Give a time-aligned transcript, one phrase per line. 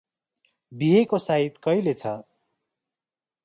[0.71, 2.17] बिहेको साइत कैले छ?